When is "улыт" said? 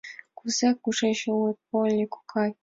1.33-1.57